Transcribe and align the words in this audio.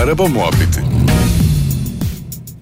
Araba 0.00 0.26
Muhabbeti 0.26 0.80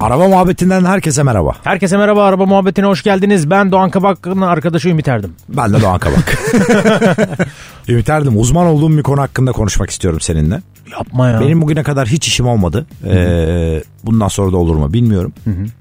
Araba 0.01 0.29
muhabbetinden 0.29 0.85
herkese 0.85 1.23
merhaba. 1.23 1.53
Herkese 1.65 1.97
merhaba 1.97 2.25
araba 2.25 2.47
muhabbetine 2.47 2.87
hoş 2.87 3.03
geldiniz. 3.03 3.51
Ben 3.51 3.73
Doğan 3.73 3.91
Kabak'ın 3.91 4.41
arkadaşı 4.41 4.89
Ümit 4.89 5.09
Erdim. 5.09 5.35
Ben 5.49 5.73
de 5.73 5.83
Doğan 5.83 5.99
Kabak. 5.99 6.39
Ümit 7.89 8.09
Erdim 8.11 8.41
uzman 8.41 8.67
olduğum 8.67 8.97
bir 8.99 9.03
konu 9.03 9.21
hakkında 9.21 9.53
konuşmak 9.53 9.91
istiyorum 9.91 10.21
seninle. 10.21 10.63
Yapma 10.93 11.29
ya. 11.29 11.41
Benim 11.41 11.63
bugüne 11.63 11.83
kadar 11.83 12.09
hiç 12.09 12.29
işim 12.29 12.49
olmadı. 12.49 12.87
Ee, 13.07 13.83
bundan 14.05 14.29
sonra 14.29 14.53
da 14.53 14.57
olur 14.57 14.77
mu 14.77 14.93
bilmiyorum. 14.93 15.33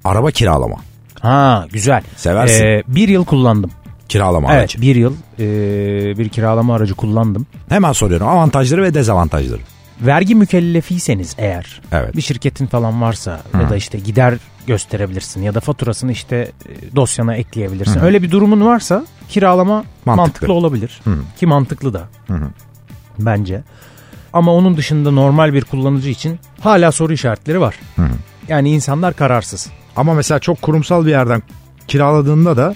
Araba 0.03 0.31
kiralama. 0.31 0.75
Ha 1.19 1.65
güzel. 1.71 2.01
Seversin. 2.15 2.65
Ee, 2.65 2.83
bir 2.87 3.07
yıl 3.07 3.25
kullandım. 3.25 3.71
Kiralama 4.09 4.51
Evet 4.51 4.59
aracı. 4.61 4.81
bir 4.81 4.95
yıl 4.95 5.13
ee, 5.39 6.17
bir 6.17 6.29
kiralama 6.29 6.75
aracı 6.75 6.93
kullandım. 6.93 7.45
Hemen 7.69 7.91
soruyorum 7.91 8.27
avantajları 8.27 8.83
ve 8.83 8.93
dezavantajları. 8.93 9.61
Vergi 10.01 10.35
mükellefiyseniz 10.35 11.35
eğer 11.37 11.81
Evet. 11.91 12.15
bir 12.15 12.21
şirketin 12.21 12.65
falan 12.65 13.01
varsa 13.01 13.41
ya 13.53 13.69
da 13.69 13.75
işte 13.75 13.97
gider 13.97 14.33
gösterebilirsin 14.67 15.41
ya 15.41 15.53
da 15.55 15.59
faturasını 15.59 16.11
işte 16.11 16.35
e, 16.35 16.95
dosyana 16.95 17.35
ekleyebilirsin. 17.35 17.99
Öyle 17.99 18.21
bir 18.23 18.31
durumun 18.31 18.65
varsa 18.65 19.05
kiralama 19.29 19.83
mantıklı, 20.05 20.53
olabilir. 20.53 21.01
Ki 21.39 21.45
mantıklı 21.47 21.93
da 21.93 22.07
bence. 23.19 23.63
Ama 24.33 24.53
onun 24.53 24.77
dışında 24.77 25.11
normal 25.11 25.53
bir 25.53 25.63
kullanıcı 25.63 26.09
için 26.09 26.39
hala 26.59 26.91
soru 26.91 27.13
işaretleri 27.13 27.61
var. 27.61 27.75
Yani 28.47 28.69
insanlar 28.69 29.13
kararsız. 29.13 29.69
Ama 29.95 30.13
mesela 30.13 30.39
çok 30.39 30.61
kurumsal 30.61 31.05
bir 31.05 31.09
yerden 31.09 31.43
kiraladığında 31.87 32.57
da 32.57 32.75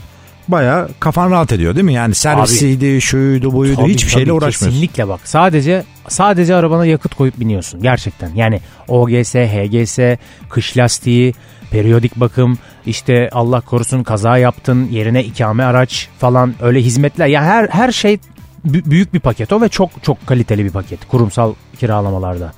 baya 0.51 0.87
kafan 0.99 1.31
rahat 1.31 1.51
ediyor 1.51 1.75
değil 1.75 1.85
mi? 1.85 1.93
Yani 1.93 2.15
servisiydi, 2.15 3.01
şuydu, 3.01 3.53
buydu 3.53 3.75
Tabii, 3.75 3.93
hiçbir 3.93 4.09
şeyle 4.11 4.25
tabii, 4.25 4.33
uğraşmıyorsun. 4.33 4.67
Kesinlikle 4.67 5.07
bak. 5.07 5.19
Sadece 5.23 5.83
sadece 6.07 6.55
arabana 6.55 6.85
yakıt 6.85 7.15
koyup 7.15 7.39
biniyorsun 7.39 7.81
gerçekten. 7.81 8.31
Yani 8.35 8.61
OGS, 8.87 9.35
HGS, 9.35 9.99
kış 10.49 10.77
lastiği, 10.77 11.33
periyodik 11.71 12.15
bakım, 12.15 12.57
işte 12.85 13.29
Allah 13.31 13.61
korusun 13.61 14.03
kaza 14.03 14.37
yaptın, 14.37 14.87
yerine 14.91 15.23
ikame 15.23 15.63
araç 15.63 16.07
falan 16.19 16.53
öyle 16.61 16.81
hizmetler. 16.81 17.27
Ya 17.27 17.43
her 17.43 17.67
her 17.67 17.91
şey 17.91 18.19
bü- 18.67 18.89
büyük 18.91 19.13
bir 19.13 19.19
paket 19.19 19.53
o 19.53 19.61
ve 19.61 19.69
çok 19.69 20.03
çok 20.03 20.27
kaliteli 20.27 20.65
bir 20.65 20.71
paket 20.71 21.07
kurumsal 21.07 21.53
kiralamalarda. 21.79 22.53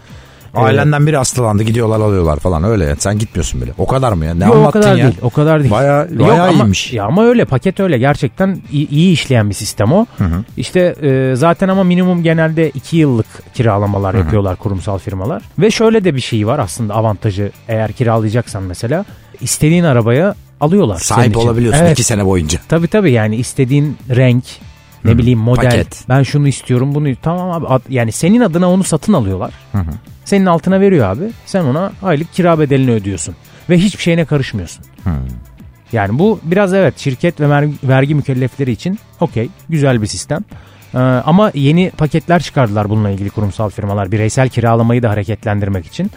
Ailenden 0.53 1.07
biri 1.07 1.17
hastalandı 1.17 1.63
gidiyorlar 1.63 1.99
alıyorlar 1.99 2.39
falan 2.39 2.63
öyle. 2.63 2.85
ya. 2.85 2.95
Sen 2.95 3.19
gitmiyorsun 3.19 3.61
bile. 3.61 3.71
O 3.77 3.87
kadar 3.87 4.13
mı 4.13 4.25
ya? 4.25 4.33
Ne 4.33 4.45
Yok, 4.45 4.55
o 4.55 4.57
anlattın 4.57 4.81
kadar 4.81 4.95
ya? 4.95 5.03
değil. 5.05 5.17
O 5.21 5.29
kadar 5.29 5.59
değil. 5.59 5.71
Baya, 5.71 6.07
Yok 6.11 6.27
baya 6.29 6.43
ama, 6.43 6.51
iyiymiş. 6.53 6.93
Ya 6.93 7.05
ama 7.05 7.23
öyle 7.25 7.45
paket 7.45 7.79
öyle 7.79 7.97
gerçekten 7.97 8.61
iyi, 8.71 8.89
iyi 8.89 9.13
işleyen 9.13 9.49
bir 9.49 9.55
sistem 9.55 9.91
o. 9.93 10.05
İşte 10.57 10.79
e, 11.01 11.35
zaten 11.35 11.67
ama 11.67 11.83
minimum 11.83 12.23
genelde 12.23 12.69
2 12.69 12.97
yıllık 12.97 13.53
kiralamalar 13.53 14.13
yapıyorlar 14.13 14.55
kurumsal 14.55 14.97
firmalar. 14.97 15.41
Ve 15.59 15.71
şöyle 15.71 16.03
de 16.03 16.15
bir 16.15 16.21
şey 16.21 16.47
var 16.47 16.59
aslında 16.59 16.93
avantajı 16.93 17.51
eğer 17.67 17.91
kiralayacaksan 17.91 18.63
mesela 18.63 19.05
istediğin 19.41 19.83
arabaya 19.83 20.35
alıyorlar. 20.61 20.97
senin 20.97 21.19
Sahip 21.19 21.37
olabiliyorsun 21.37 21.81
Evet. 21.81 21.91
iki 21.91 22.03
sene 22.03 22.25
boyunca. 22.25 22.59
Tabii 22.69 22.87
tabii 22.87 23.11
yani 23.11 23.35
istediğin 23.35 23.97
renk 24.15 24.43
ne 25.05 25.17
bileyim 25.17 25.39
model 25.39 25.63
paket. 25.63 26.03
ben 26.09 26.23
şunu 26.23 26.47
istiyorum 26.47 26.95
bunu 26.95 27.15
tamam 27.21 27.65
abi 27.67 27.83
yani 27.89 28.11
senin 28.11 28.41
adına 28.41 28.69
onu 28.71 28.83
satın 28.83 29.13
alıyorlar. 29.13 29.53
Senin 30.25 30.45
altına 30.45 30.79
veriyor 30.79 31.09
abi. 31.09 31.23
Sen 31.45 31.63
ona 31.63 31.91
aylık 32.03 32.33
kira 32.33 32.59
bedelini 32.59 32.91
ödüyorsun 32.91 33.35
ve 33.69 33.77
hiçbir 33.77 34.03
şeyine 34.03 34.25
karışmıyorsun. 34.25 34.85
Yani 35.91 36.19
bu 36.19 36.39
biraz 36.43 36.73
evet 36.73 36.99
şirket 36.99 37.39
ve 37.41 37.69
vergi 37.83 38.15
mükellefleri 38.15 38.71
için 38.71 38.99
okey 39.19 39.49
güzel 39.69 40.01
bir 40.01 40.07
sistem. 40.07 40.43
Ee, 40.93 40.97
ama 40.99 41.51
yeni 41.53 41.91
paketler 41.97 42.41
çıkardılar 42.41 42.89
bununla 42.89 43.09
ilgili 43.09 43.29
kurumsal 43.29 43.69
firmalar 43.69 44.11
bireysel 44.11 44.49
kiralamayı 44.49 45.03
da 45.03 45.09
hareketlendirmek 45.09 45.85
için. 45.85 46.11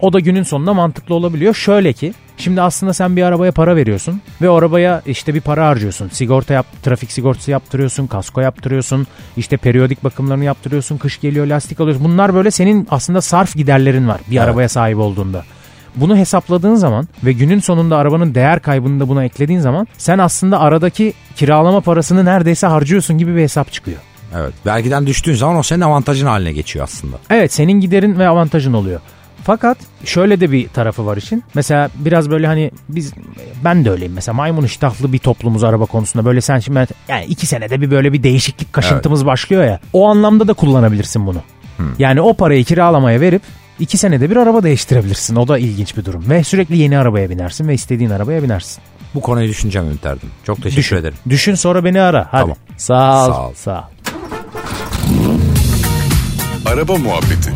O 0.00 0.12
da 0.12 0.20
günün 0.20 0.42
sonunda 0.42 0.74
mantıklı 0.74 1.14
olabiliyor. 1.14 1.54
Şöyle 1.54 1.92
ki 1.92 2.14
şimdi 2.36 2.62
aslında 2.62 2.92
sen 2.92 3.16
bir 3.16 3.22
arabaya 3.22 3.52
para 3.52 3.76
veriyorsun 3.76 4.20
ve 4.42 4.50
o 4.50 4.54
arabaya 4.54 5.02
işte 5.06 5.34
bir 5.34 5.40
para 5.40 5.66
harcıyorsun. 5.66 6.08
Sigorta 6.08 6.54
yap, 6.54 6.66
trafik 6.82 7.12
sigortası 7.12 7.50
yaptırıyorsun, 7.50 8.06
kasko 8.06 8.40
yaptırıyorsun, 8.40 9.06
işte 9.36 9.56
periyodik 9.56 10.04
bakımlarını 10.04 10.44
yaptırıyorsun, 10.44 10.98
kış 10.98 11.20
geliyor 11.20 11.46
lastik 11.46 11.80
alıyorsun. 11.80 12.04
Bunlar 12.04 12.34
böyle 12.34 12.50
senin 12.50 12.86
aslında 12.90 13.20
sarf 13.20 13.54
giderlerin 13.56 14.08
var 14.08 14.20
bir 14.30 14.38
arabaya 14.38 14.68
sahip 14.68 14.98
olduğunda. 14.98 15.44
Bunu 15.96 16.16
hesapladığın 16.16 16.74
zaman 16.74 17.08
ve 17.24 17.32
günün 17.32 17.60
sonunda 17.60 17.96
arabanın 17.96 18.34
değer 18.34 18.60
kaybını 18.60 19.00
da 19.00 19.08
buna 19.08 19.24
eklediğin 19.24 19.60
zaman 19.60 19.86
sen 19.98 20.18
aslında 20.18 20.60
aradaki 20.60 21.12
kiralama 21.36 21.80
parasını 21.80 22.24
neredeyse 22.24 22.66
harcıyorsun 22.66 23.18
gibi 23.18 23.36
bir 23.36 23.42
hesap 23.42 23.72
çıkıyor. 23.72 23.98
Evet. 24.36 24.52
Vergiden 24.66 25.06
düştüğün 25.06 25.34
zaman 25.34 25.56
o 25.56 25.62
senin 25.62 25.80
avantajın 25.80 26.26
haline 26.26 26.52
geçiyor 26.52 26.84
aslında. 26.84 27.16
Evet 27.30 27.52
senin 27.52 27.80
giderin 27.80 28.18
ve 28.18 28.28
avantajın 28.28 28.72
oluyor. 28.72 29.00
Fakat 29.44 29.78
şöyle 30.04 30.40
de 30.40 30.52
bir 30.52 30.68
tarafı 30.68 31.06
var 31.06 31.16
için. 31.16 31.44
Mesela 31.54 31.90
biraz 31.94 32.30
böyle 32.30 32.46
hani 32.46 32.70
biz 32.88 33.12
ben 33.64 33.84
de 33.84 33.90
öyleyim 33.90 34.12
mesela 34.12 34.34
maymun 34.34 34.64
iştahlı 34.64 35.12
bir 35.12 35.18
toplumuz 35.18 35.64
araba 35.64 35.86
konusunda. 35.86 36.24
Böyle 36.24 36.40
sen 36.40 36.58
şimdi 36.58 36.86
yani 37.08 37.24
iki 37.24 37.46
senede 37.46 37.80
bir 37.80 37.90
böyle 37.90 38.12
bir 38.12 38.22
değişiklik 38.22 38.72
kaşıntımız 38.72 39.26
başlıyor 39.26 39.64
ya. 39.64 39.80
O 39.92 40.08
anlamda 40.08 40.48
da 40.48 40.52
kullanabilirsin 40.52 41.26
bunu. 41.26 41.42
Yani 41.98 42.20
o 42.20 42.34
parayı 42.34 42.64
kiralamaya 42.64 43.20
verip 43.20 43.42
iki 43.80 43.98
senede 43.98 44.30
bir 44.30 44.36
araba 44.36 44.62
değiştirebilirsin. 44.62 45.36
O 45.36 45.48
da 45.48 45.58
ilginç 45.58 45.96
bir 45.96 46.04
durum. 46.04 46.24
Ve 46.30 46.44
sürekli 46.44 46.76
yeni 46.76 46.98
arabaya 46.98 47.30
binersin 47.30 47.68
ve 47.68 47.74
istediğin 47.74 48.10
arabaya 48.10 48.42
binersin. 48.42 48.82
Bu 49.14 49.20
konuyu 49.20 49.48
düşüneceğim 49.48 49.88
Ümit 49.88 50.06
Erdim. 50.06 50.30
Çok 50.44 50.56
teşekkür 50.56 50.76
Düşün, 50.76 50.96
ederim. 50.96 51.14
düşün 51.28 51.54
sonra 51.54 51.84
beni 51.84 52.00
ara. 52.00 52.28
Hadi. 52.30 52.40
Tamam. 52.42 52.56
Sağ 52.76 53.26
ol. 53.26 53.32
Sağ 53.32 53.48
ol. 53.48 53.52
Sağ 53.54 53.78
ol. 53.78 53.82
Araba 56.72 56.96
Muhabbeti 56.98 57.51